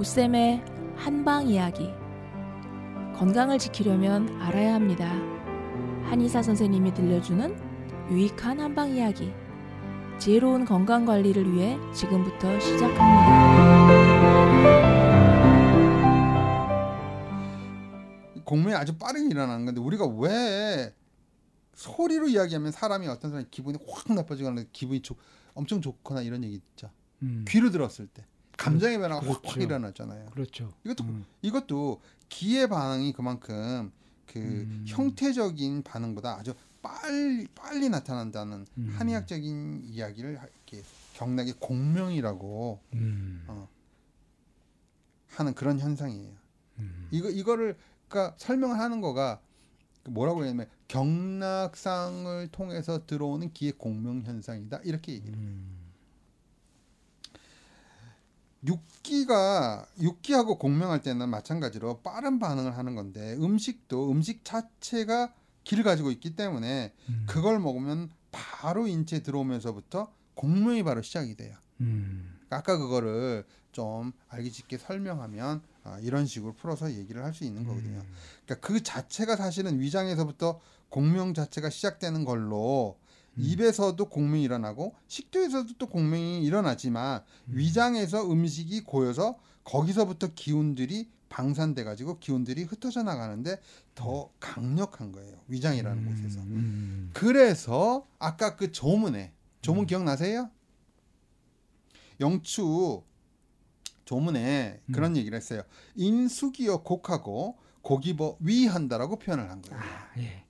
[0.00, 0.64] 오쌤의
[0.96, 1.90] 한방 이야기.
[3.16, 5.12] 건강을 지키려면 알아야 합니다.
[6.08, 9.30] 한의사 선생님이 들려주는 유익한 한방 이야기.
[10.18, 13.60] 지혜로운 건강 관리를 위해 지금부터 시작합니다.
[18.46, 20.94] 공명이 아주 빠르게 일어나는 건데 우리가 왜
[21.74, 25.18] 소리로 이야기하면 사람이 어떤 사람이 기분이 확 나빠지거나 기분이 좋,
[25.52, 26.90] 엄청 좋거나 이런 얘기 있죠.
[27.20, 27.44] 음.
[27.46, 28.24] 귀로 들었을 때
[28.60, 29.40] 감정의 변화가 그렇죠.
[29.42, 30.26] 확, 확 일어나잖아요.
[30.30, 30.72] 그렇죠.
[30.84, 31.24] 이것도 음.
[31.42, 33.90] 이것도 귀의 반응이 그만큼
[34.26, 34.84] 그 음.
[34.86, 38.94] 형태적인 반응보다 아주 빨리 빨리 나타난다는 음.
[38.96, 40.84] 한의학적인 이야기를 이렇게
[41.14, 43.44] 경락의 공명이라고 음.
[43.48, 43.68] 어,
[45.28, 46.36] 하는 그런 현상이에요.
[46.78, 47.08] 음.
[47.10, 47.76] 이거 이거를
[48.08, 49.40] 그러니까 설명을 하는 거가
[50.04, 55.79] 뭐라고 해야 되냐면 경락상을 통해서 들어오는 기의 공명 현상이다 이렇게 얘기를 해요.
[58.62, 58.66] 음.
[58.68, 65.32] 육기가 육기하고 공명할 때는 마찬가지로 빠른 반응을 하는 건데 음식도 음식 자체가
[65.64, 67.24] 기를 가지고 있기 때문에 음.
[67.28, 71.56] 그걸 먹으면 바로 인체에 들어오면서부터 공명이 바로 시작이 돼요.
[71.80, 72.38] 음.
[72.50, 78.00] 아까 그거를 좀 알기 쉽게 설명하면 아, 이런 식으로 풀어서 얘기를 할 수 있는 거거든요.
[78.00, 78.12] 음.
[78.44, 83.09] 그러니까 그 자체가 사실은 위장에서부터 공명 자체가 시작되는 걸로 음.
[83.40, 87.52] 입에서도 공명이 일어나고 식도에서도 또 공명이 일어나지만 음.
[87.56, 93.60] 위장에서 음식이 고여서 거기서부터 기운들이 방산돼 가지고 기운들이 흩어져 나가는데
[93.94, 94.28] 더 음.
[94.40, 95.36] 강력한 거예요.
[95.48, 96.08] 위장이라는 음.
[96.10, 96.40] 곳에서.
[96.40, 97.10] 음.
[97.14, 99.32] 그래서 아까 그 조문에
[99.62, 99.86] 조문 음.
[99.86, 100.50] 기억나세요?
[102.18, 103.02] 영추
[104.04, 105.62] 조문에 그런 얘기를 했어요.
[105.94, 109.80] 인수기어 곡하고 고기버 위한다라고 표현을 한 거예요.
[109.80, 110.44] 아, 예.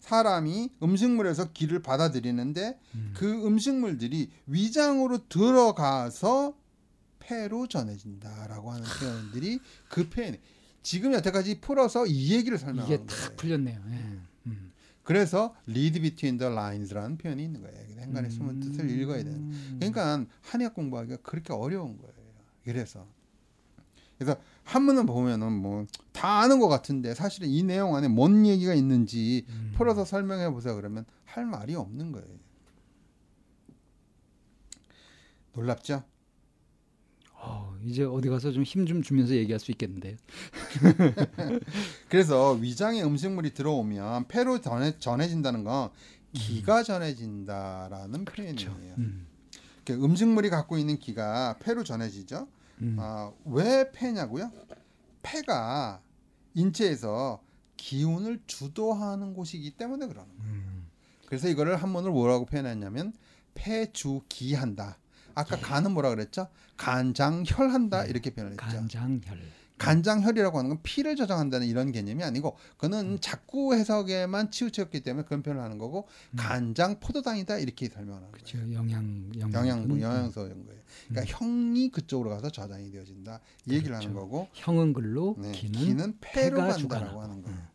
[0.00, 3.12] 사람이 음식물에서 기를 받아들이는데 음.
[3.16, 6.54] 그 음식물들이 위장으로 들어가서
[7.18, 10.36] 폐로 전해진다라고 하는 표현들이 그 표현.
[10.82, 13.80] 지금 여태까지 풀어서 이 얘기를 설명하는 이게 다 풀렸네요.
[13.90, 14.18] 예.
[14.46, 14.72] 음.
[15.04, 17.78] 그래서 lead between the lines라는 표현이 있는 거예요.
[18.00, 18.60] 행간의 숨은 음.
[18.60, 19.78] 뜻을 읽어야 되는.
[19.78, 22.14] 그러니까 한의학 공부하기가 그렇게 어려운 거예요.
[22.64, 23.06] 그래서
[24.20, 25.86] 그래서 한문을 보면은 뭐
[26.20, 29.72] 다 아는 것 같은데 사실은 이 내용 안에 뭔 얘기가 있는지 음.
[29.74, 32.28] 풀어서 설명해 보세요 그러면 할 말이 없는 거예요.
[35.54, 36.04] 놀랍죠?
[37.32, 40.16] 어, 이제 어디 가서 좀 힘좀 주면서 얘기할 수 있겠는데요.
[42.10, 45.88] 그래서 위장에 음식물이 들어오면 폐로 전해, 전해진다는 건
[46.34, 46.84] 기가 음.
[46.84, 48.66] 전해진다라는 그렇죠.
[48.72, 48.94] 표현이에요.
[48.98, 49.26] 음.
[49.88, 52.46] 음식물이 갖고 있는 기가 폐로 전해지죠.
[52.82, 52.96] 음.
[52.98, 54.50] 아, 왜 폐냐고요?
[55.22, 56.00] 폐가
[56.54, 57.42] 인체에서
[57.76, 60.52] 기운을 주도하는 곳이기 때문에 그러는 거예요.
[60.52, 60.86] 음.
[61.26, 63.12] 그래서 이거를 한문을 뭐라고 표현했냐면
[63.54, 64.98] 폐주기한다.
[65.34, 65.60] 아까 예.
[65.60, 66.48] 간은 뭐라 그랬죠?
[66.76, 68.10] 간장혈한다 음.
[68.10, 68.56] 이렇게 표현했죠.
[68.58, 69.40] 간장혈.
[69.80, 73.18] 간장혈이라고 하는 건 피를 저장한다는 이런 개념이 아니고 그는 음.
[73.18, 76.36] 자꾸 해석에만 치우쳤기 때문에 그런 표현을 하는 거고 음.
[76.36, 78.58] 간장 포도당이다 이렇게 설명하는 그렇죠.
[78.58, 78.74] 거예요.
[78.74, 80.02] 영양 영양분 음.
[80.02, 80.80] 영양소인 거예요.
[81.08, 81.48] 그러니까 음.
[81.48, 84.08] 형이 그쪽으로 가서 저장이 되어진다 이 얘기를 그렇죠.
[84.08, 87.58] 하는 거고 형은 글로 네, 기는, 기는 폐로 간다라고 하는 거예요.
[87.58, 87.68] 음.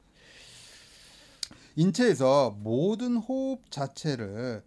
[1.76, 4.64] 인체에서 모든 호흡 자체를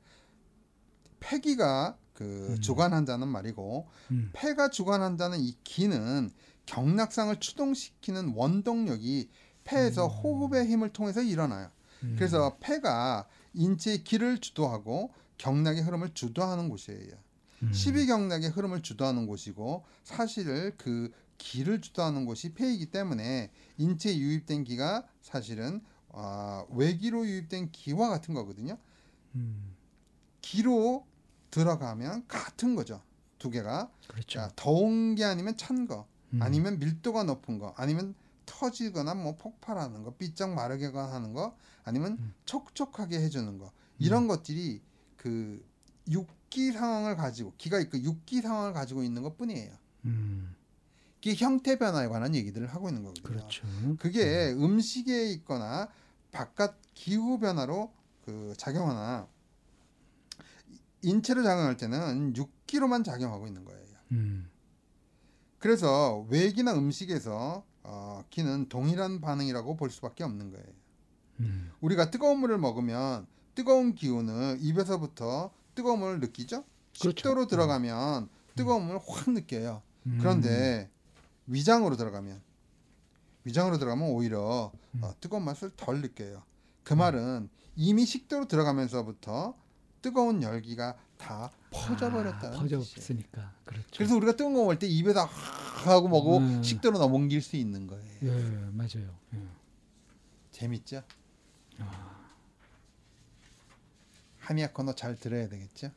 [1.21, 2.61] 폐기가 그 음.
[2.61, 3.87] 주관한다는 말이고
[4.33, 6.31] 폐가 주관한다는 이 기는
[6.69, 9.31] 경락상을 추동시키는 원동력이
[9.65, 10.11] 폐에서 음.
[10.11, 11.71] 호흡의 힘을 통해서 일어나요.
[12.03, 12.15] 음.
[12.17, 17.13] 그래서 폐가 인체의 기를 주도하고 경락의 흐름을 주도하는 곳이에요.
[17.63, 17.71] 음.
[17.73, 25.81] 12경락의 흐름을 주도하는 곳이고 사실 그 기를 주도하는 곳이 폐이기 때문에 인체에 유입된 기가 사실은
[26.09, 28.77] 어, 외기로 유입된 기와 같은 거거든요.
[29.37, 29.75] 음.
[30.43, 31.07] 기로
[31.51, 33.03] 들어가면 같은 거죠.
[33.39, 33.91] 두 개가.
[34.09, 34.39] 그렇죠.
[34.39, 36.07] 자, 더운 게 아니면 찬 거.
[36.35, 36.43] 음.
[36.43, 38.15] 아니면 밀도가 높은 거 아니면
[38.47, 42.35] 터지거나 뭐 폭발하는 거 삐쩍 마르게 하는 거 아니면 음.
[42.45, 44.29] 촉촉하게 해주는 거 이런 음.
[44.29, 44.81] 것들이
[45.17, 45.65] 그
[46.09, 49.73] 육기 상황을 가지고 기가 있고 육기 상황을 가지고 있는 것 뿐이에요.
[50.07, 50.55] 음.
[51.17, 53.27] 그게 형태 변화에 관한 얘기들을 하고 있는 거거든요.
[53.27, 53.67] 그렇죠.
[53.99, 54.81] 그게 음.
[54.81, 55.89] 식에 있거나
[56.31, 57.93] 바깥 기후 변화로
[58.25, 59.27] 그 작용하나
[61.03, 63.87] 인체로 작용할 때는 육기로만 작용하고 있는 거예요.
[64.13, 64.49] 음.
[65.59, 70.67] 그래서 외기나 음식에서 어, 기는 동일한 반응이라고 볼 수밖에 없는 거예요.
[71.41, 71.73] 음.
[71.81, 76.65] 우리가 뜨거운 물을 먹으면 뜨거운 기운을 입에서부터 뜨거움을 느끼죠.
[77.01, 77.11] 그렇죠.
[77.11, 77.47] 식도로 음.
[77.49, 79.83] 들어가면 뜨거움을 확 느껴요.
[80.07, 80.19] 음.
[80.21, 80.91] 그런데
[81.47, 82.41] 위장으로 들어가면
[83.45, 85.01] 위장으로 들어가면 오히려 음.
[85.03, 86.43] 어, 뜨거운 맛을 덜 느껴요.
[86.85, 86.99] 그 음.
[86.99, 89.55] 말은 이미 식도로 들어가면서부터
[90.03, 93.97] 뜨거운 열기가 다 퍼져버렸다는 아, 퍼졌으니까 그렇죠.
[93.97, 96.63] 그래서 우리가 뜨거운 거 먹을 때 입에다 하고 먹고 음.
[96.63, 98.05] 식도로 넘길 수 있는 거예요.
[98.23, 98.31] 예,
[98.73, 99.15] 맞아요.
[99.35, 99.39] 예.
[100.51, 101.03] 재밌죠?
[101.79, 102.19] 아.
[104.41, 105.91] 하미야 코너 잘 들어야 되겠죠?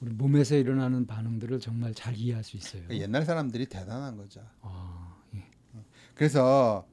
[0.00, 2.82] 우리 몸에서 일어나는 반응들을 정말 잘 이해할 수 있어요.
[2.82, 4.42] 그러니까 옛날 사람들이 대단한 거죠.
[4.60, 5.44] 아, 예.
[6.14, 6.86] 그래서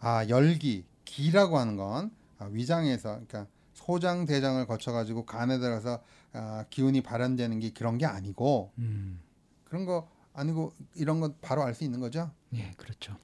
[0.00, 6.02] 아 열기, 기라고 하는 건 아, 위장에서 그러니까 소장 대장을 거쳐 가지고 간에 들어가서
[6.32, 9.20] 아, 기운이 발현되는 게 그런 게 아니고 음,
[9.64, 12.30] 그런 거 아니고 이런 건 바로 알 수 있는 거죠.
[12.54, 13.16] 예, 그렇죠.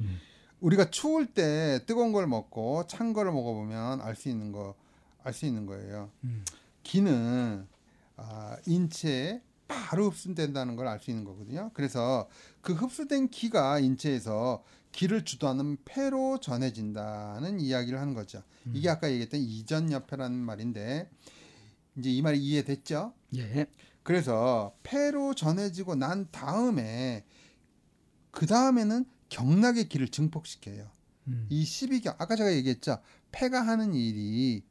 [0.00, 0.18] 음,
[0.60, 4.74] 우리가 추울 때 뜨거운 걸 먹고 찬 거를 먹어보면 알 수 있는 거
[5.24, 6.10] 알 수 있는 거예요.
[6.24, 6.44] 음,
[6.82, 7.66] 기는
[8.16, 11.70] 아, 인체에 바로 흡수된다는 걸 알 수 있는 거거든요.
[11.74, 12.28] 그래서
[12.62, 14.62] 그 흡수된 기가 인체에서
[14.92, 18.42] 기를 주도하는 폐로 전해진다는 이야기를 하는 거죠.
[18.72, 21.10] 이게 아까 얘기했던 이전여폐라는 말인데
[21.98, 23.12] 이제 이 말이 이해됐죠?
[23.36, 23.66] 예,
[24.02, 27.24] 그래서 폐로 전해지고 난 다음에
[28.30, 30.88] 그 다음에는 경락의 기를 증폭시켜요.
[31.26, 32.98] 음, 이 12경 아까 제가 얘기했죠.
[33.32, 34.62] 폐가 하는 일이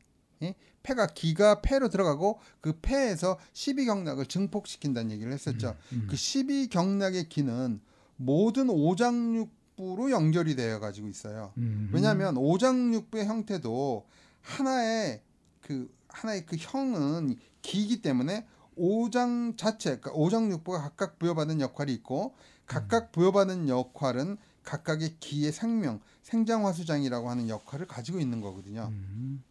[0.41, 0.56] 예?
[0.83, 5.75] 폐가 기가 폐로 들어가고 그 폐에서 12경락을 증폭시킨다는 얘기를 했었죠.
[5.91, 7.81] 음, 그 12경락의 기는
[8.15, 11.53] 모든 오장육부로 연결이 되어 가지고 있어요.
[11.57, 14.07] 음, 왜냐하면 오장육부의 형태도
[14.41, 15.21] 하나의
[15.62, 18.45] 그 하나의 그 형은 기이기 때문에
[18.75, 27.30] 오장 자체, 그러니까 오장육부가 각각 부여받은 역할이 있고 각각 부여받은 역할은 각각의 기의 생명, 생장화수장이라고
[27.30, 28.89] 하는 역할을 가지고 있는 거거든요.
[28.92, 29.44] 음,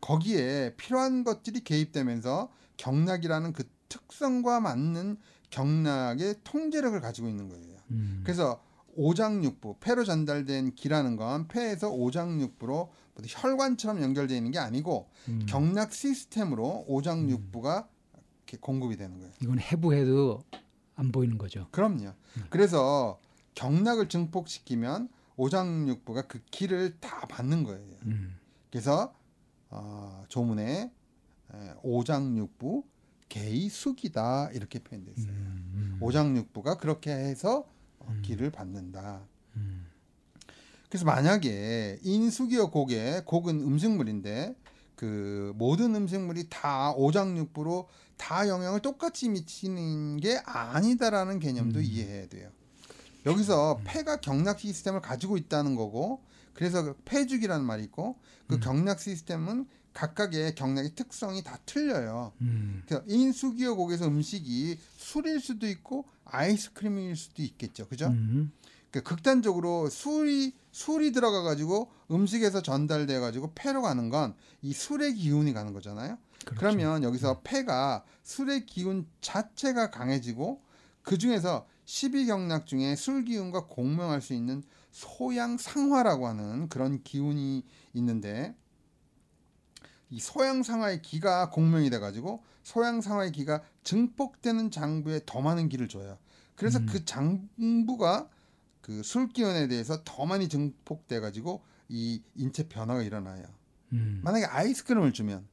[0.00, 5.16] 거기에 필요한 것들이 개입되면서 경락이라는 그 특성과 맞는
[5.50, 7.78] 경락의 통제력을 가지고 있는 거예요.
[7.90, 8.62] 음, 그래서
[8.94, 12.92] 오장육부, 폐로 전달된 기라는 건 폐에서 오장육부로
[13.26, 15.46] 혈관처럼 연결되어 있는 게 아니고 음.
[15.48, 17.88] 경락 시스템으로 오장육부가
[18.38, 19.32] 이렇게 공급이 되는 거예요.
[19.42, 20.44] 이건 해부해도
[20.94, 21.66] 안 보이는 거죠.
[21.70, 22.12] 그럼요.
[22.50, 23.18] 그래서
[23.54, 27.96] 경락을 증폭시키면 오장육부가 그 기를 다 받는 거예요.
[28.06, 28.36] 음,
[28.70, 29.14] 그래서
[29.70, 30.90] 어, 조문에
[31.54, 32.84] 에, 오장육부
[33.28, 35.32] 개이숙이다 이렇게 표현되어 있어요.
[35.32, 37.68] 음, 음, 오장육부가 그렇게 해서
[38.00, 38.22] 어, 음.
[38.24, 39.22] 기를 받는다.
[40.88, 44.56] 음, 그래서 만약에 인숙이어 고개, 곡은 음식물인데
[44.96, 51.84] 그 모든 음식물이 다 오장육부로 다 영향을 똑같이 미치는 게 아니다라는 개념도 음.
[51.84, 52.50] 이해해야 돼요.
[53.26, 56.22] 여기서 폐가 경락 시스템을 가지고 있다는 거고
[56.54, 58.16] 그래서 그 폐죽이라는 말이 있고
[58.48, 58.60] 그 음.
[58.60, 62.32] 경락 시스템은 각각의 경락의 특성이 다 틀려요.
[62.40, 67.86] 음, 그래서 인수기어 곡에서 음식이 술일 수도 있고 아이스크림일 수도 있겠죠.
[67.88, 68.06] 그죠?
[68.08, 68.52] 음,
[68.90, 75.52] 그러니까 극단적으로 술이 술이 들어가 가지고 음식에서 전달돼 가지고 폐로 가는 건 이 술의 기운이
[75.52, 76.18] 가는 거잖아요.
[76.44, 76.58] 그렇죠.
[76.58, 80.62] 그러면 여기서 폐가 술의 기운 자체가 강해지고
[81.02, 87.64] 그 중에서 12경락 중에 술 기운과 공명할 수 있는 소양 상화라고 하는 그런 기운이
[87.94, 88.54] 있는데
[90.10, 96.18] 이 소양상화의 기가 공명이 돼 가지고 소양상화의 기가 증폭되는 장부에 더 많은 기를 줘요.
[96.56, 96.86] 그래서 음.
[96.86, 98.28] 그 장부가
[98.88, 103.44] 그 술 기운에 대해서 더 많이 증폭돼 가지고 이 인체 변화가 일어나요.
[103.92, 105.46] 음, 만약에 아이스크림을 주면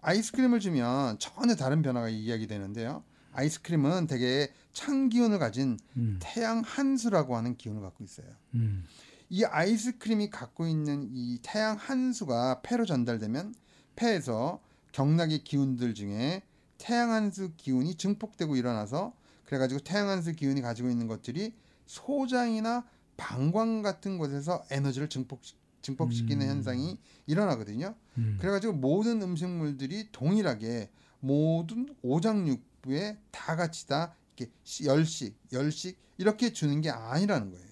[0.00, 3.04] 아이스크림을 주면 전혀 다른 변화가 이야기되는데요.
[3.32, 8.26] 아이스크림은 되게 찬 기운을 가진 음, 태양 한수라고 하는 기운을 갖고 있어요.
[8.54, 8.84] 음,
[9.28, 13.54] 이 아이스크림이 갖고 있는 이 태양 한수가 폐로 전달되면
[13.94, 16.42] 폐에서 경락의 기운들 중에
[16.78, 19.14] 태양 한수 기운이 증폭되고 일어나서
[19.44, 21.54] 그래가지고 태양 한수 기운이 가지고 있는 것들이
[21.86, 22.84] 소장이나
[23.16, 25.40] 방광 같은 곳에서 에너지를 증폭
[25.82, 26.50] 증폭시키는 음.
[26.50, 27.94] 현상이 일어나거든요.
[28.18, 36.52] 음, 그래가지고 모든 음식물들이 동일하게 모든 오장육부에 다 같이 다 이렇게 시- 열씩 열씩 이렇게
[36.52, 37.64] 주는 게 아니라는 거예요.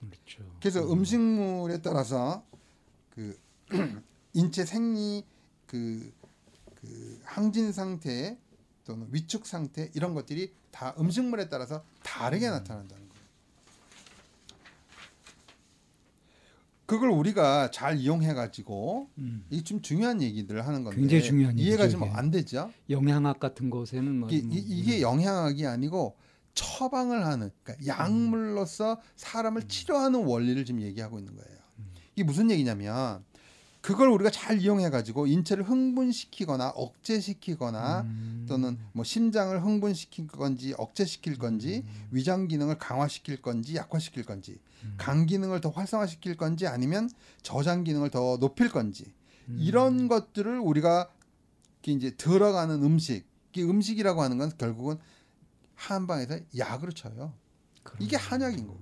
[0.00, 0.56] 그렇죠.
[0.60, 2.44] 그래서 음 식물에 따라서
[3.10, 3.38] 그
[4.34, 5.24] 인체 생리
[5.66, 6.12] 그,
[6.74, 8.36] 그 항진 상태
[8.84, 13.20] 또는 위축 상태 이런 것들이 다 음식물에 따라서 다르게 나타난다는 거예요.
[16.90, 21.88] 그걸 우리가 잘 이용해 가지고 음, 이게 좀 중요한 얘기들을 하는 건데 굉장히 중요한 이해가
[21.88, 22.02] 좀.
[22.02, 22.72] 안 되죠.
[22.88, 26.16] 영양학 같은 곳에는 뭐, 이게, 뭐, 이- 이게 영양학이 아니고
[26.54, 31.60] 처방을 하는 그러니까 약물로서 사람을 치료하는 원리를 지금 얘기하고 있는 거예요.
[32.16, 33.22] 이게 무슨 얘기냐면
[33.80, 41.38] 그걸 우리가 잘 이용해 가지고 인체를 흥분시키거나 억제시키거나 음, 또는 뭐 심장을 흥분시킬 건지 억제시킬
[41.38, 44.94] 건지 위장 기능을 강화시킬 건지 약화시킬 건지 음.
[44.98, 47.08] 간 기능을 더 활성화시킬 건지 아니면
[47.42, 49.14] 저장 기능을 더 높일 건지
[49.48, 49.56] 음.
[49.58, 51.10] 이런 것들을 우리가
[51.86, 54.98] 이제 들어가는 음식 이 음식이라고 하는 건 결국은
[55.74, 57.32] 한방에서 약으로 쳐요.
[57.98, 58.78] 이게 한약인 거고.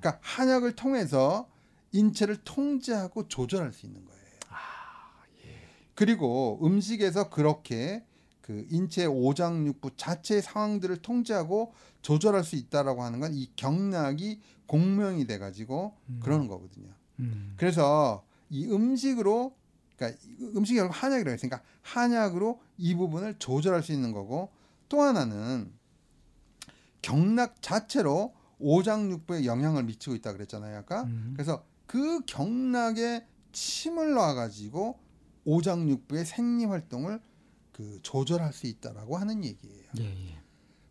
[0.00, 1.48] 그러니까 한약을 통해서
[1.92, 4.18] 인체를 통제하고 조절할 수 있는 거예요.
[5.94, 8.04] 그리고 음식에서 그렇게
[8.40, 15.38] 그 인체의 오장육부 자체의 상황들을 통제하고 조절할 수 있다라고 하는 건 이 경락이 공명이 돼
[15.38, 16.20] 가지고 음.
[16.22, 16.88] 그러는 거거든요.
[17.20, 17.54] 음.
[17.56, 19.54] 그래서 이 음식으로
[19.96, 24.50] 그러니까 음식이 결국 한약이라고 했으니까 한약으로 이 부분을 조절할 수 있는 거고
[24.88, 25.72] 또 하나는
[27.02, 31.32] 경락 자체로 오장육부에 영향을 미치고 있다 그랬잖아요 아까 음.
[31.34, 34.98] 그래서 그 경락에 침을 놔가지고
[35.44, 37.20] 오장육부의 생리 활동을
[37.72, 39.84] 그 조절할 수 있다라고 하는 얘기예요.
[39.98, 40.38] 예, 예.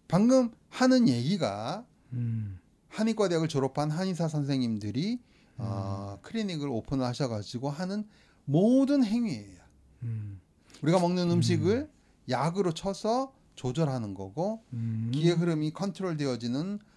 [0.07, 2.59] 방금 하는 얘기가 음.
[2.89, 5.19] 한의과 대학을 졸업한 한의사 선생님들이
[5.57, 8.07] 어, 클리닉을 오픈을 하셔가지고 하는
[8.45, 9.61] 모든 행위예요.
[10.03, 10.41] 음.
[10.81, 11.91] 우리가 먹는 음식을
[12.29, 15.11] 약으로 쳐서 조절하는 거고 음.
[15.13, 16.87] 기의 흐름이 컨트롤되어지는 어,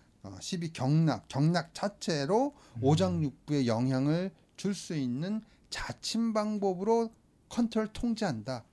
[0.40, 2.84] 12 경락, 경락 자체로 음.
[2.84, 7.10] 오장육부에 영향을 줄 수 있는 자침 방법으로
[7.48, 8.64] 컨트롤 통제한다.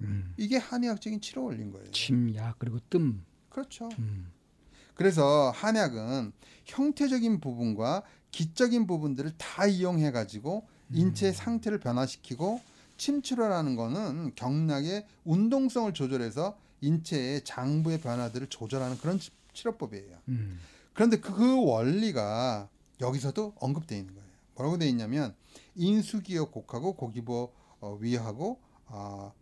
[0.00, 0.32] 음.
[0.36, 1.90] 이게 한의학적인 치료 원리인 거예요.
[1.90, 3.22] 침약 그리고 뜸.
[3.50, 3.88] 그렇죠.
[3.98, 4.32] 음.
[4.94, 6.32] 그래서 한약은
[6.64, 12.60] 형태적인 부분과 기적인 부분들을 다 이용해 가지고 인체의 상태를 변화시키고
[12.96, 20.18] 침치료라는 거는 경락의 운동성을 조절해서 인체의 장부의 변화들을 조절하는 그런 치- 치료법이에요.
[20.28, 20.58] 음.
[20.92, 22.68] 그런데 그, 그 원리가
[23.00, 24.28] 여기서도 언급되어 있는 거예요.
[24.54, 25.34] 뭐라고 되어 있냐면
[25.74, 29.32] 인수기역 곡하고 고기보 어, 위하고 아,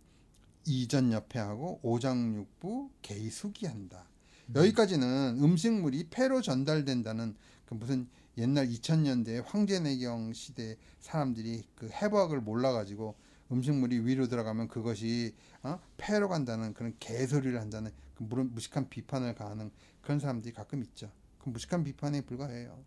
[0.66, 4.06] 이전여패하고 오장육부 개수기한다.
[4.54, 7.34] 여기까지는 음식물이 폐로 전달된다는
[7.64, 8.08] 그 무슨
[8.38, 13.14] 옛날 2000년대 황제내경 시대 사람들이 그 해부학을 몰라가지고
[13.52, 15.78] 음식물이 위로 들어가면 그것이 어?
[15.96, 21.10] 폐로 간다는 그런 개소리를 한다는 그 물론 무식한 비판을 가하는 그런 사람들이 가끔 있죠.
[21.38, 22.78] 그 무식한 비판에 불과해요.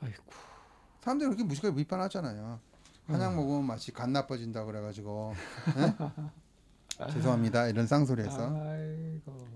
[0.00, 0.22] 아이고.
[1.02, 2.60] 사람들이 그렇게 무식하게 비판하잖아요.
[3.06, 5.34] 한약 먹으면 마치 간 나빠진다 그래가지고
[5.76, 5.94] 예?
[7.12, 9.46] 죄송합니다 이런 쌍소리해서 아이고.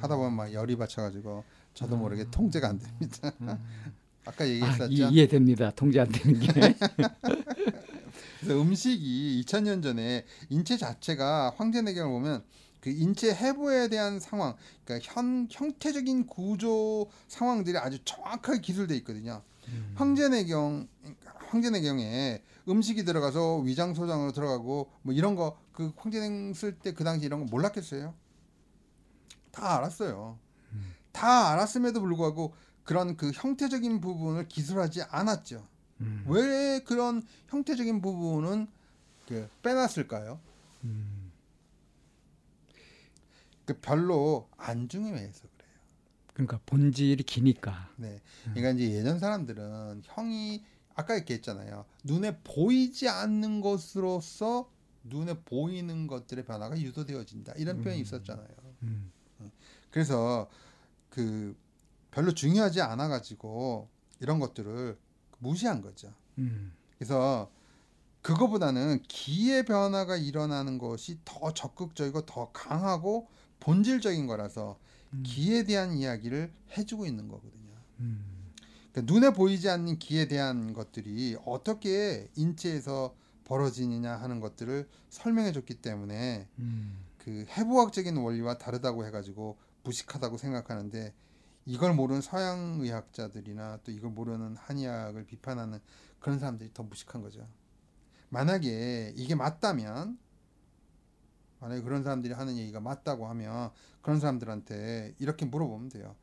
[0.00, 3.30] 하다 보면 막 열이 받쳐가지고 저도 모르게 통제가 안 됩니다.
[4.26, 4.92] 아까 아, 얘기했었죠.
[4.92, 5.70] 이, 이해됩니다.
[5.70, 6.48] 통제 안 되는 게.
[8.46, 12.44] 그래서 음식이 2000년 전에 인체 자체가 황제내경을 보면
[12.80, 19.42] 그 인체 해부에 대한 상황, 그러니까 현 형태적인 구조 상황들이 아주 정확하게 기술돼 있거든요.
[19.96, 20.86] 황제내경
[21.48, 27.26] 황제내경에 음식이 들어가서 위장 소장으로 들어가고 뭐 이런 거 그 황제냉 쓸 때 그 당시
[27.26, 28.14] 이런 거 몰랐겠어요?
[29.50, 30.38] 다 알았어요.
[31.12, 35.66] 다 알았음에도 불구하고 그런 그 형태적인 부분을 기술하지 않았죠.
[36.00, 36.24] 음.
[36.28, 38.66] 왜 그런 형태적인 부분은
[39.26, 40.38] 그 빼놨을까요?
[40.84, 41.32] 음.
[43.64, 45.70] 그 별로 안 중요해서 그래요.
[46.32, 47.90] 그러니까 본질이 기니까.
[47.96, 48.20] 네.
[48.44, 51.84] 그러니까 이제 예전 사람들은 형이 아까 얘기했잖아요.
[52.04, 54.70] 눈에 보이지 않는 것으로서
[55.04, 57.54] 눈에 보이는 것들의 변화가 유도되어진다.
[57.56, 58.48] 이런 표현이 있었잖아요.
[58.82, 59.12] 음.
[59.90, 60.48] 그래서
[61.10, 61.56] 그
[62.10, 63.88] 별로 중요하지 않아 가지고
[64.20, 64.96] 이런 것들을
[65.46, 66.12] 무시한 거죠.
[66.38, 66.72] 음.
[66.98, 67.50] 그래서
[68.22, 73.28] 그거보다는 기의 변화가 일어나는 것이 더 적극적이고 더 강하고
[73.60, 74.78] 본질적인 거라서
[75.12, 75.22] 음.
[75.24, 77.70] 기에 대한 이야기를 해주고 있는 거거든요.
[78.00, 78.24] 음.
[78.90, 86.48] 그러니까 눈에 보이지 않는 기에 대한 것들이 어떻게 인체에서 벌어지느냐 하는 것들을 설명해 줬기 때문에
[86.58, 86.98] 음.
[87.18, 91.14] 그 해부학적인 원리와 다르다고 해가지고 무식하다고 생각하는데
[91.66, 95.80] 이걸 모르는 서양 의학자들이나 또 이걸 모르는 한의학을 비판하는
[96.20, 97.46] 그런 사람들이 더 무식한 거죠.
[98.30, 100.18] 만약에 이게 맞다면
[101.60, 103.70] 만약에 그런 사람들이 하는 얘기가 맞다고 하면
[104.02, 106.16] 그런 사람들한테 이렇게 물어보면 돼요.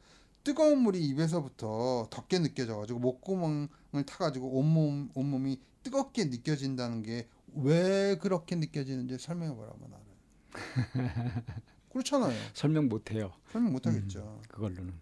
[0.44, 9.18] 뜨거운 물이 입에서부터 덥게 느껴져가지고 목구멍을 타가지고 온몸 온몸이 뜨겁게 느껴진다는 게 왜 그렇게 느껴지는지
[9.18, 10.06] 설명해보라고 나를.
[11.90, 12.36] 그렇잖아요.
[12.54, 13.32] 설명 못 해요.
[13.52, 14.42] 설명 못하겠죠.
[14.48, 14.94] 그걸로는.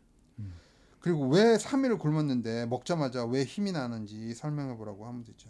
[1.01, 5.49] 그리고 왜 3일을 굶었는데 먹자마자 왜 힘이 나는지 설명해 보라고 하면 되죠.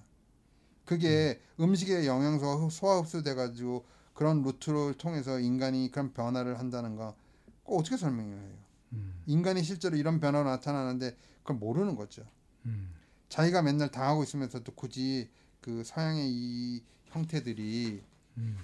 [0.85, 1.75] 그게 음.
[1.75, 7.15] 식의 영양소가 소화 흡수돼 가지고 그런 루트를 통해서 인간이 그런 변화를 한다는 거
[7.63, 8.57] 꼭 어떻게 설명해야 해요?
[8.93, 9.23] 음.
[9.25, 12.25] 인간이 실제로 이런 변화가 나타나는데 그걸 모르는 거죠.
[12.65, 12.93] 음.
[13.29, 15.29] 자기가 맨날 당하고 있으면서도 굳이
[15.61, 18.03] 그 서양의 이 형태들이
[18.37, 18.57] 음.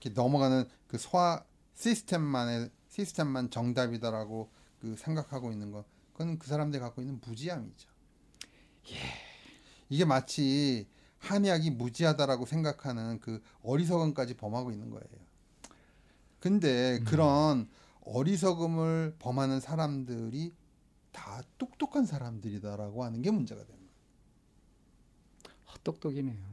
[0.00, 1.42] 이렇게 넘어가는 그 소화
[1.74, 7.88] 시스템만의 시스템만 정답이다라고 그 생각하고 있는 거 그건 그 사람들이 갖고 있는 무지함이죠.
[9.88, 10.86] 이게 마치
[11.18, 15.06] 한의학이 무지하다라고 생각하는 그 어리석음까지 범하고 있는 거예요.
[16.38, 17.66] 근데 그런
[18.04, 20.52] 어리석음을 범하는 사람들이
[21.12, 23.92] 다 똑똑한 사람들이다라고 하는 게 문제가 되는 거예요.
[25.72, 26.52] 헛똑똑이네요.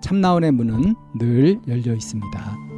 [0.00, 2.69] 참나원의 문은 늘 열려 있습니다.